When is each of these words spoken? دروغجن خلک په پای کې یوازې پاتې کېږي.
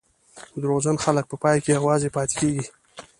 دروغجن 0.61 0.97
خلک 1.03 1.25
په 1.31 1.35
پای 1.43 1.57
کې 1.63 1.71
یوازې 1.77 2.13
پاتې 2.15 2.35
کېږي. 2.41 2.65